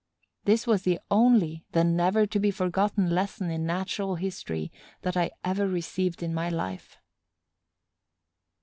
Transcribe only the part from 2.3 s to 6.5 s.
be forgotten lesson in natural history that I ever received in my